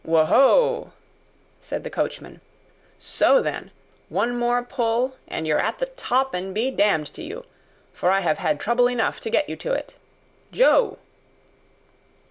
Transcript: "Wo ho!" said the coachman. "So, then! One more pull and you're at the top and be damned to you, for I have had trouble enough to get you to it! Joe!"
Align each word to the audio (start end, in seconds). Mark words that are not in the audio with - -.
"Wo 0.03 0.25
ho!" 0.25 0.93
said 1.61 1.83
the 1.83 1.91
coachman. 1.91 2.41
"So, 2.97 3.39
then! 3.39 3.69
One 4.09 4.35
more 4.35 4.63
pull 4.63 5.15
and 5.27 5.45
you're 5.45 5.59
at 5.61 5.77
the 5.77 5.85
top 5.85 6.33
and 6.33 6.55
be 6.55 6.71
damned 6.71 7.13
to 7.13 7.21
you, 7.21 7.43
for 7.93 8.09
I 8.09 8.21
have 8.21 8.39
had 8.39 8.59
trouble 8.59 8.89
enough 8.89 9.19
to 9.21 9.29
get 9.29 9.47
you 9.47 9.55
to 9.57 9.73
it! 9.73 9.97
Joe!" 10.51 10.97